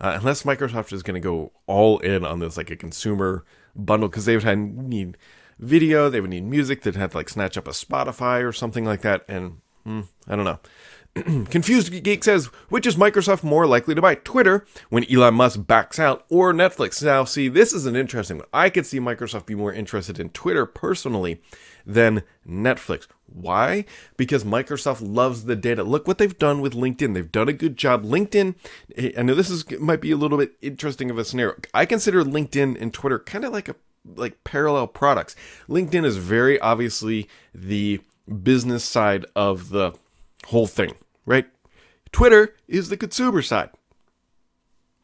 Uh, 0.00 0.16
unless 0.18 0.42
Microsoft 0.42 0.90
is 0.90 1.02
going 1.02 1.20
to 1.20 1.20
go 1.20 1.52
all 1.66 1.98
in 1.98 2.24
on 2.24 2.38
this 2.38 2.56
like 2.56 2.70
a 2.70 2.76
consumer 2.76 3.44
bundle 3.76 4.08
because 4.08 4.24
they 4.24 4.34
would 4.34 4.44
have 4.44 4.56
need 4.56 5.18
video, 5.58 6.08
they 6.08 6.22
would 6.22 6.30
need 6.30 6.44
music, 6.44 6.80
they'd 6.80 6.96
have 6.96 7.10
to 7.10 7.18
like 7.18 7.28
snatch 7.28 7.58
up 7.58 7.68
a 7.68 7.72
Spotify 7.72 8.42
or 8.42 8.52
something 8.52 8.86
like 8.86 9.02
that, 9.02 9.22
and 9.28 9.60
hmm, 9.84 10.00
I 10.26 10.34
don't 10.34 10.46
know. 10.46 11.44
Confused 11.50 11.92
Geek 12.02 12.24
says, 12.24 12.46
which 12.70 12.86
is 12.86 12.96
Microsoft 12.96 13.42
more 13.42 13.66
likely 13.66 13.94
to 13.94 14.00
buy? 14.00 14.14
Twitter 14.14 14.66
when 14.88 15.04
Elon 15.12 15.34
Musk 15.34 15.66
backs 15.66 15.98
out 15.98 16.24
or 16.30 16.54
Netflix? 16.54 17.02
Now, 17.02 17.24
see, 17.24 17.48
this 17.48 17.74
is 17.74 17.84
an 17.84 17.96
interesting 17.96 18.38
one. 18.38 18.46
I 18.54 18.70
could 18.70 18.86
see 18.86 18.98
Microsoft 18.98 19.44
be 19.44 19.54
more 19.54 19.74
interested 19.74 20.18
in 20.18 20.30
Twitter 20.30 20.64
personally 20.64 21.42
than 21.88 22.22
Netflix. 22.46 23.08
Why? 23.26 23.86
Because 24.16 24.44
Microsoft 24.44 25.00
loves 25.02 25.44
the 25.44 25.56
data. 25.56 25.82
Look 25.82 26.06
what 26.06 26.18
they've 26.18 26.38
done 26.38 26.60
with 26.60 26.74
LinkedIn. 26.74 27.14
They've 27.14 27.32
done 27.32 27.48
a 27.48 27.52
good 27.52 27.76
job. 27.76 28.04
LinkedIn, 28.04 28.54
I 29.16 29.22
know 29.22 29.34
this 29.34 29.50
is 29.50 29.68
might 29.80 30.02
be 30.02 30.10
a 30.10 30.16
little 30.16 30.38
bit 30.38 30.52
interesting 30.60 31.10
of 31.10 31.18
a 31.18 31.24
scenario. 31.24 31.56
I 31.72 31.86
consider 31.86 32.22
LinkedIn 32.22 32.80
and 32.80 32.92
Twitter 32.92 33.18
kind 33.18 33.44
of 33.44 33.52
like 33.52 33.68
a 33.68 33.74
like 34.04 34.44
parallel 34.44 34.86
products. 34.86 35.34
LinkedIn 35.68 36.04
is 36.04 36.18
very 36.18 36.60
obviously 36.60 37.28
the 37.54 38.00
business 38.42 38.84
side 38.84 39.24
of 39.34 39.70
the 39.70 39.92
whole 40.46 40.66
thing, 40.66 40.94
right? 41.26 41.46
Twitter 42.12 42.54
is 42.68 42.88
the 42.88 42.96
consumer 42.96 43.42
side. 43.42 43.70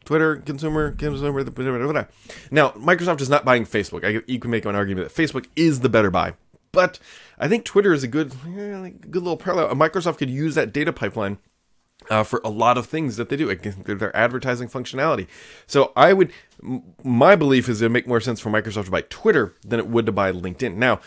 Twitter, 0.05 0.37
consumer, 0.37 0.93
consumer, 0.93 1.33
whatever. 1.33 2.09
Now, 2.50 2.71
Microsoft 2.71 3.23
is 3.23 3.31
not 3.31 3.45
buying 3.45 3.64
Facebook. 3.64 4.05
I, 4.05 4.23
you 4.26 4.38
can 4.38 4.50
make 4.50 4.67
an 4.67 4.75
argument 4.75 5.09
that 5.09 5.23
Facebook 5.23 5.47
is 5.57 5.81
the 5.81 5.88
better 5.88 6.11
buy, 6.11 6.35
but 6.75 6.99
I 7.38 7.49
think 7.49 7.64
Twitter 7.64 7.93
is 7.93 8.02
a 8.02 8.09
good, 8.09 8.33
eh, 8.33 8.90
good 9.11 9.23
little 9.23 9.37
parallel. 9.37 9.75
Microsoft 9.75 10.19
could 10.19 10.31
use 10.31 10.54
that 10.54 10.73
data 10.73 10.93
pipeline 10.93 11.38
uh, 12.11 12.23
for 12.23 12.40
a 12.45 12.50
lot 12.50 12.76
of 12.76 12.87
things 12.87 13.16
that 13.16 13.28
they 13.28 13.37
do, 13.37 13.54
their 13.54 14.14
advertising 14.16 14.69
functionality. 14.69 15.26
So 15.66 15.93
I 15.97 16.12
would, 16.12 16.33
my 17.02 17.37
belief 17.37 17.69
is 17.69 17.81
it 17.81 17.87
would 17.87 17.93
make 17.93 18.07
more 18.07 18.21
sense 18.21 18.40
for 18.40 18.50
Microsoft 18.50 18.87
to 18.87 18.90
buy 18.90 19.02
Twitter 19.02 19.54
than 19.64 19.78
it 19.78 19.88
would 19.88 20.07
to 20.07 20.12
buy 20.12 20.33
LinkedIn. 20.33 20.76
Now, 20.76 21.00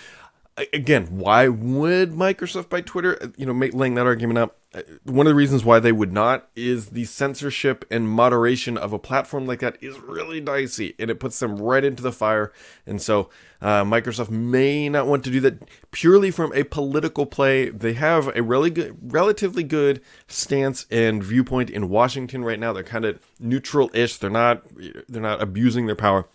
again, 0.73 1.05
why 1.17 1.47
would 1.47 2.11
Microsoft 2.11 2.69
buy 2.69 2.81
Twitter? 2.81 3.31
You 3.37 3.45
know, 3.45 3.53
laying 3.53 3.95
that 3.95 4.05
argument 4.05 4.39
up. 4.39 4.57
Uh, 4.73 4.81
one 5.03 5.25
of 5.25 5.31
the 5.31 5.35
reasons 5.35 5.63
why 5.63 5.79
they 5.79 5.91
would 5.91 6.11
not 6.11 6.49
is 6.55 6.87
the 6.87 7.05
censorship 7.05 7.85
and 7.89 8.09
moderation 8.09 8.77
of 8.77 8.91
a 8.91 8.99
platform 8.99 9.47
like 9.47 9.59
that 9.59 9.77
is 9.81 9.97
really 9.99 10.41
dicey, 10.41 10.93
and 10.99 11.09
it 11.09 11.19
puts 11.19 11.39
them 11.39 11.57
right 11.57 11.83
into 11.83 12.03
the 12.03 12.11
fire. 12.11 12.51
And 12.85 13.01
so, 13.01 13.29
uh, 13.61 13.83
Microsoft 13.83 14.29
may 14.29 14.89
not 14.89 15.07
want 15.07 15.23
to 15.23 15.31
do 15.31 15.39
that 15.41 15.69
purely 15.91 16.31
from 16.31 16.51
a 16.53 16.63
political 16.63 17.25
play. 17.25 17.69
They 17.69 17.93
have 17.93 18.35
a 18.35 18.41
really 18.43 18.69
good, 18.69 18.97
relatively 19.01 19.63
good 19.63 20.01
stance 20.27 20.85
and 20.91 21.23
viewpoint 21.23 21.69
in 21.69 21.89
Washington 21.89 22.43
right 22.43 22.59
now. 22.59 22.73
They're 22.73 22.83
kind 22.83 23.05
of 23.05 23.19
neutral-ish. 23.39 24.17
They're 24.17 24.29
not, 24.29 24.63
they're 25.07 25.21
not 25.21 25.41
abusing 25.41 25.85
their 25.85 25.95
power. 25.95 26.27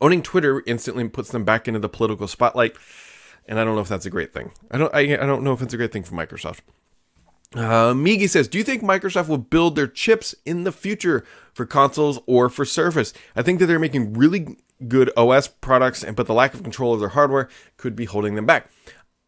Owning 0.00 0.22
Twitter 0.22 0.62
instantly 0.66 1.08
puts 1.08 1.30
them 1.30 1.44
back 1.44 1.66
into 1.66 1.80
the 1.80 1.88
political 1.88 2.28
spotlight 2.28 2.76
and 3.46 3.58
I 3.58 3.64
don't 3.64 3.74
know 3.74 3.80
if 3.80 3.88
that's 3.88 4.06
a 4.06 4.10
great 4.10 4.32
thing. 4.32 4.52
I 4.70 4.78
don't. 4.78 4.94
I, 4.94 5.00
I 5.00 5.26
don't 5.26 5.42
know 5.42 5.52
if 5.52 5.62
it's 5.62 5.74
a 5.74 5.76
great 5.76 5.92
thing 5.92 6.04
for 6.04 6.14
Microsoft. 6.14 6.60
Uh, 7.54 7.92
Migi 7.92 8.28
says, 8.28 8.48
"Do 8.48 8.58
you 8.58 8.64
think 8.64 8.82
Microsoft 8.82 9.28
will 9.28 9.38
build 9.38 9.76
their 9.76 9.86
chips 9.86 10.34
in 10.44 10.64
the 10.64 10.72
future 10.72 11.24
for 11.52 11.66
consoles 11.66 12.18
or 12.26 12.48
for 12.48 12.64
Surface? 12.64 13.12
I 13.36 13.42
think 13.42 13.60
that 13.60 13.66
they're 13.66 13.78
making 13.78 14.14
really 14.14 14.56
good 14.88 15.10
OS 15.16 15.48
products, 15.48 16.02
and 16.02 16.16
but 16.16 16.26
the 16.26 16.34
lack 16.34 16.54
of 16.54 16.62
control 16.62 16.94
of 16.94 17.00
their 17.00 17.10
hardware 17.10 17.48
could 17.76 17.94
be 17.94 18.06
holding 18.06 18.34
them 18.34 18.46
back." 18.46 18.70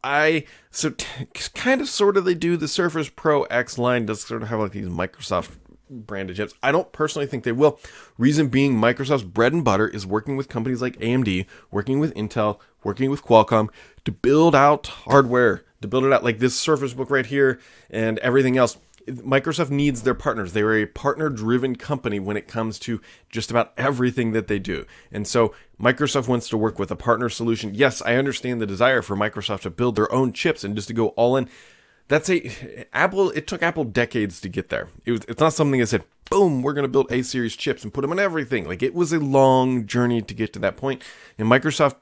I 0.03 0.45
so 0.71 0.91
t- 0.91 1.27
kind 1.55 1.81
of 1.81 1.89
sort 1.89 2.17
of 2.17 2.25
they 2.25 2.35
do 2.35 2.57
the 2.57 2.69
Surface 2.69 3.09
Pro 3.09 3.43
X 3.45 3.77
line 3.77 4.07
does 4.07 4.23
sort 4.23 4.43
of 4.43 4.49
have 4.49 4.61
like 4.61 4.73
these 4.73 4.89
Microsoft 4.89 5.57
branded 5.91 6.37
chips. 6.37 6.55
I 6.63 6.73
don't 6.73 6.93
personally 6.93 7.27
think 7.27 7.45
they 7.45 7.53
will. 7.53 7.79
Reason 8.19 8.49
being, 8.49 8.75
Microsoft's 8.75 9.23
bread 9.23 9.53
and 9.53 9.65
butter 9.65 9.89
is 9.89 10.07
working 10.07 10.37
with 10.37 10.49
companies 10.49 10.83
like 10.83 10.99
AMD, 10.99 11.47
working 11.71 11.99
with 11.99 12.15
Intel, 12.15 12.59
working 12.83 13.11
with 13.11 13.25
Qualcomm 13.25 13.69
to 14.05 14.13
build 14.13 14.55
out 14.55 14.87
hardware, 14.87 15.65
to 15.83 15.89
build 15.89 16.05
it 16.05 16.13
out 16.13 16.25
like 16.25 16.39
this 16.39 16.57
Surface 16.57 16.95
Book 16.95 17.11
right 17.11 17.27
here 17.27 17.61
and 17.91 18.19
everything 18.21 18.57
else. 18.57 18.79
Microsoft 19.07 19.71
needs 19.71 20.03
their 20.03 20.15
partners. 20.15 20.53
They 20.53 20.63
are 20.63 20.75
a 20.75 20.87
partner 20.87 21.31
driven 21.31 21.77
company 21.77 22.19
when 22.19 22.37
it 22.37 22.49
comes 22.49 22.79
to 22.81 23.01
just 23.31 23.53
about 23.53 23.73
everything 23.77 24.33
that 24.33 24.49
they 24.49 24.59
do. 24.59 24.85
And 25.13 25.29
so 25.29 25.55
Microsoft 25.81 26.27
wants 26.27 26.49
to 26.49 26.57
work 26.57 26.79
with 26.79 26.91
a 26.91 26.97
partner 26.97 27.29
solution. 27.29 27.73
Yes, 27.73 28.03
I 28.03 28.17
understand 28.17 28.61
the 28.61 28.67
desire 28.67 29.03
for 29.03 29.17
Microsoft 29.17 29.61
to 29.61 29.71
build 29.71 29.95
their 29.95 30.13
own 30.13 30.33
chips 30.33 30.65
and 30.65 30.75
just 30.75 30.89
to 30.89 30.95
go 30.95 31.09
all 31.09 31.37
in 31.37 31.49
that's 32.09 32.31
a 32.31 32.87
Apple. 32.95 33.31
It 33.31 33.47
took 33.47 33.63
Apple 33.63 33.85
decades 33.85 34.41
to 34.41 34.49
get 34.49 34.69
there. 34.69 34.89
It 35.05 35.13
was, 35.13 35.21
it's 35.29 35.41
not 35.41 35.53
something 35.53 35.81
that 35.81 35.89
said, 35.89 36.05
"Boom, 36.31 36.63
we're 36.63 36.73
going 36.73 36.85
to 36.85 36.89
build 36.89 37.11
A 37.11 37.23
series 37.23 37.57
chips 37.57 37.83
and 37.83 37.93
put 37.93 38.03
them 38.03 38.13
in 38.13 38.19
everything." 38.19 38.67
Like 38.67 38.83
it 38.83 38.95
was 38.95 39.13
a 39.13 39.19
long 39.19 39.87
journey 39.87 40.23
to 40.23 40.35
get 40.35 40.53
to 40.55 40.59
that 40.61 40.77
point. 40.77 41.03
And 41.39 41.49
Microsoft, 41.49 41.97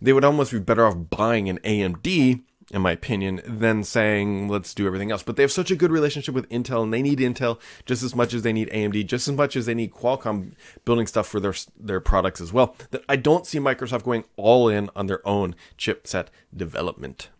they 0.00 0.12
would 0.12 0.24
almost 0.24 0.52
be 0.52 0.58
better 0.58 0.86
off 0.86 0.96
buying 1.10 1.48
an 1.48 1.58
AMD, 1.60 2.42
in 2.70 2.82
my 2.82 2.92
opinion, 2.92 3.40
than 3.46 3.84
saying, 3.84 4.48
"Let's 4.48 4.74
do 4.74 4.86
everything 4.86 5.10
else." 5.10 5.22
But 5.22 5.36
they 5.36 5.42
have 5.42 5.52
such 5.52 5.70
a 5.70 5.76
good 5.76 5.90
relationship 5.90 6.34
with 6.34 6.48
Intel, 6.50 6.82
and 6.82 6.92
they 6.92 7.02
need 7.02 7.18
Intel 7.18 7.58
just 7.86 8.02
as 8.02 8.14
much 8.14 8.34
as 8.34 8.42
they 8.42 8.52
need 8.52 8.68
AMD, 8.70 9.02
just 9.04 9.28
as 9.28 9.34
much 9.34 9.56
as 9.56 9.64
they 9.64 9.74
need 9.74 9.92
Qualcomm 9.92 10.52
building 10.84 11.06
stuff 11.06 11.26
for 11.26 11.40
their 11.40 11.54
their 11.78 12.00
products 12.00 12.42
as 12.42 12.52
well. 12.52 12.76
That 12.90 13.02
I 13.08 13.16
don't 13.16 13.46
see 13.46 13.58
Microsoft 13.58 14.04
going 14.04 14.24
all 14.36 14.68
in 14.68 14.90
on 14.94 15.06
their 15.06 15.26
own 15.26 15.54
chipset 15.78 16.26
development. 16.54 17.30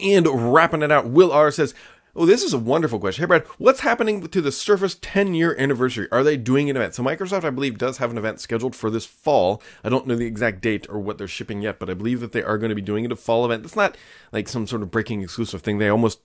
And 0.00 0.52
wrapping 0.52 0.82
it 0.82 0.92
out, 0.92 1.08
Will 1.08 1.32
R 1.32 1.50
says, 1.50 1.74
Oh, 2.14 2.26
this 2.26 2.42
is 2.42 2.52
a 2.52 2.58
wonderful 2.58 2.98
question. 2.98 3.22
Hey, 3.22 3.26
Brad, 3.26 3.46
what's 3.56 3.80
happening 3.80 4.26
to 4.26 4.40
the 4.42 4.52
Surface 4.52 4.98
10 5.00 5.32
year 5.32 5.56
anniversary? 5.58 6.08
Are 6.12 6.22
they 6.22 6.36
doing 6.36 6.68
an 6.68 6.76
event? 6.76 6.94
So, 6.94 7.02
Microsoft, 7.02 7.44
I 7.44 7.48
believe, 7.48 7.78
does 7.78 7.96
have 7.98 8.10
an 8.10 8.18
event 8.18 8.38
scheduled 8.38 8.76
for 8.76 8.90
this 8.90 9.06
fall. 9.06 9.62
I 9.82 9.88
don't 9.88 10.06
know 10.06 10.14
the 10.14 10.26
exact 10.26 10.60
date 10.60 10.86
or 10.90 10.98
what 10.98 11.16
they're 11.16 11.26
shipping 11.26 11.62
yet, 11.62 11.78
but 11.78 11.88
I 11.88 11.94
believe 11.94 12.20
that 12.20 12.32
they 12.32 12.42
are 12.42 12.58
going 12.58 12.68
to 12.68 12.74
be 12.74 12.82
doing 12.82 13.06
it 13.06 13.12
a 13.12 13.16
fall 13.16 13.46
event. 13.46 13.64
It's 13.64 13.76
not 13.76 13.96
like 14.30 14.46
some 14.46 14.66
sort 14.66 14.82
of 14.82 14.90
breaking 14.90 15.22
exclusive 15.22 15.62
thing. 15.62 15.78
They 15.78 15.88
almost, 15.88 16.20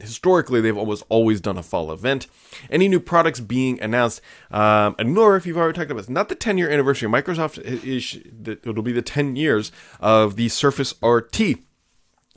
historically, 0.00 0.60
they've 0.60 0.76
almost 0.76 1.04
always 1.08 1.40
done 1.40 1.56
a 1.56 1.62
fall 1.62 1.92
event. 1.92 2.26
Any 2.68 2.88
new 2.88 3.00
products 3.00 3.38
being 3.38 3.80
announced, 3.80 4.20
um, 4.50 4.96
and 4.98 5.14
nor 5.14 5.36
if 5.36 5.46
you've 5.46 5.56
already 5.56 5.78
talked 5.78 5.92
about 5.92 6.00
this, 6.00 6.10
not 6.10 6.30
the 6.30 6.34
10 6.34 6.58
year 6.58 6.68
anniversary. 6.68 7.08
Microsoft 7.08 7.60
is, 7.62 8.18
it'll 8.44 8.82
be 8.82 8.90
the 8.90 9.02
10 9.02 9.36
years 9.36 9.70
of 10.00 10.34
the 10.34 10.48
Surface 10.48 10.94
RT 11.00 11.60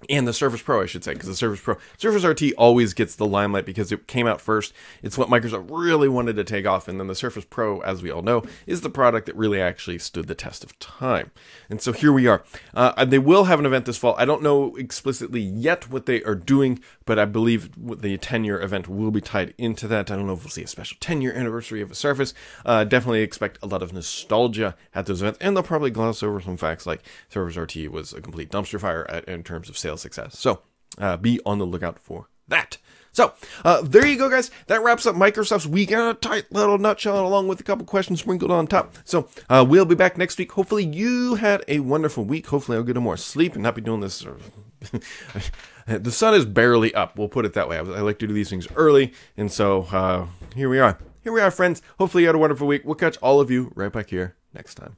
and 0.10 0.28
the 0.28 0.34
Surface 0.34 0.62
Pro, 0.62 0.82
I 0.82 0.86
should 0.86 1.04
say, 1.04 1.14
because 1.14 1.30
the 1.30 1.36
Surface 1.36 1.62
Pro, 1.62 1.78
Surface 1.98 2.24
RT 2.24 2.54
always 2.58 2.94
gets 2.94 3.16
the 3.16 3.26
limelight 3.26 3.66
because 3.66 3.92
it 3.92 4.08
came 4.08 4.28
out 4.28 4.42
first. 4.42 4.74
It's 5.02 5.18
what 5.18 5.30
Microsoft 5.30 5.68
really 5.70 6.10
wanted 6.10 6.36
to 6.36 6.44
take 6.44 6.66
off, 6.66 6.88
and 6.88 7.00
then 7.00 7.08
the 7.08 7.16
Surface 7.16 7.46
Pro, 7.46 7.80
as 7.82 8.04
we 8.04 8.12
all 8.12 8.22
know, 8.22 8.44
is 8.68 8.82
the 8.82 8.90
product 8.90 9.26
that 9.26 9.36
really 9.36 9.60
actually 9.60 9.98
stood 9.98 10.28
the 10.28 10.36
test 10.36 10.64
of 10.64 10.78
time. 10.80 11.32
And 11.70 11.82
so 11.82 11.92
here 11.92 12.12
we 12.12 12.28
are. 12.28 12.44
Uh, 12.74 13.06
they 13.06 13.20
will 13.20 13.46
have 13.46 13.60
an 13.60 13.66
event 13.66 13.86
this 13.86 13.98
fall. 13.98 14.16
I 14.18 14.26
don't 14.26 14.44
know 14.44 14.76
explicitly 14.76 15.42
yet 15.42 15.90
what 15.90 16.06
they 16.06 16.22
are 16.24 16.36
doing, 16.36 16.80
but 17.06 17.18
I 17.18 17.26
believe 17.26 17.72
the 18.02 18.18
10 18.18 18.44
year 18.44 18.62
event 18.62 18.88
will 18.88 19.12
be 19.12 19.22
tied 19.22 19.54
into 19.58 19.88
that. 19.88 20.12
I 20.12 20.16
don't 20.16 20.28
know 20.28 20.34
if 20.34 20.44
we'll 20.44 20.50
see 20.50 20.64
a 20.64 20.68
special 20.68 20.98
10 21.00 21.22
year 21.22 21.34
anniversary 21.34 21.82
of 21.82 21.92
a 21.92 21.96
Surface. 21.96 22.34
Uh, 22.66 22.84
definitely 22.84 23.22
expect 23.22 23.58
a 23.64 23.68
lot 23.68 23.82
of 23.82 23.94
nostalgia 23.94 24.76
at 24.94 25.06
those 25.06 25.22
events, 25.22 25.40
and 25.42 25.56
they'll 25.56 25.64
probably 25.64 25.90
gloss 25.90 26.22
over 26.22 26.42
some 26.42 26.58
facts 26.58 26.86
like 26.86 27.02
Surface 27.30 27.58
RT 27.58 27.90
was 27.90 28.14
a 28.14 28.22
complete 28.22 28.50
dumpster 28.52 28.80
fire 28.80 29.10
at, 29.10 29.26
in 29.26 29.44
terms 29.44 29.70
of 29.70 29.78
sales 29.86 30.02
success. 30.02 30.40
So 30.40 30.62
uh, 30.98 31.18
be 31.18 31.40
on 31.46 31.60
the 31.60 31.66
lookout 31.66 32.00
for 32.00 32.30
that. 32.48 32.78
So, 33.12 33.34
uh, 33.64 33.82
there 33.82 34.06
you 34.06 34.18
go, 34.18 34.30
guys. 34.30 34.52
That 34.68 34.84
wraps 34.84 35.06
up 35.06 35.16
Microsoft's 35.16 35.66
week 35.66 35.92
in 35.92 36.00
a 36.00 36.14
tight 36.16 36.52
little 36.52 36.78
nutshell, 36.78 37.26
along 37.26 37.48
with 37.48 37.62
a 37.62 37.64
couple 37.64 37.86
questions 37.86 38.20
sprinkled 38.20 38.52
on 38.52 38.68
top. 38.68 38.94
So, 39.06 39.30
uh, 39.50 39.66
we'll 39.66 39.86
be 39.86 39.96
back 39.96 40.18
next 40.18 40.38
week. 40.38 40.52
Hopefully, 40.52 40.84
you 40.84 41.36
had 41.36 41.64
a 41.70 41.80
wonderful 41.80 42.26
week. 42.26 42.48
Hopefully, 42.48 42.78
I'll 42.78 42.84
get 42.84 42.98
a 42.98 43.02
more 43.02 43.16
sleep 43.16 43.54
and 43.54 43.64
not 43.64 43.76
be 43.76 43.82
doing 43.82 44.02
this. 44.02 44.26
the 45.88 46.12
sun 46.12 46.34
is 46.34 46.46
barely 46.46 46.94
up. 46.94 47.18
We'll 47.18 47.30
put 47.30 47.46
it 47.46 47.54
that 47.54 47.70
way. 47.70 47.78
I, 47.78 47.82
like 47.82 48.20
to 48.20 48.28
do 48.28 48.34
these 48.34 48.50
things 48.50 48.68
early, 48.76 49.14
and 49.38 49.50
so 49.50 49.84
uh, 49.94 50.28
here 50.54 50.68
we 50.68 50.80
are. 50.80 51.00
Here 51.24 51.32
we 51.32 51.40
are, 51.40 51.52
friends. 51.52 51.82
Hopefully, 51.98 52.24
you 52.24 52.28
had 52.28 52.36
a 52.36 52.40
wonderful 52.40 52.68
week. 52.68 52.82
We'll 52.84 52.96
catch 52.96 53.16
all 53.18 53.40
of 53.40 53.50
you 53.50 53.72
right 53.76 53.94
back 53.94 54.10
here 54.10 54.36
next 54.54 54.76
time. 54.76 54.98